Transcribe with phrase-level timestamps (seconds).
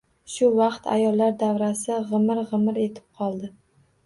[0.35, 3.53] Shu vaqt ayollar davrasi g‘imir-g‘imir etib qoldi.